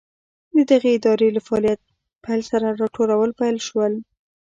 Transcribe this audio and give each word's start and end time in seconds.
د 0.55 0.57
دغې 0.71 0.89
ادارې 0.97 1.27
له 1.35 1.41
فعالیت 1.47 1.81
پیل 2.23 2.41
سره 2.51 2.67
راټولول 2.81 3.29
پیل 3.39 3.57
شول. 3.67 3.93